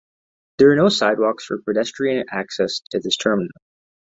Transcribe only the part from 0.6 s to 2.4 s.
are no sidewalks for pedestrian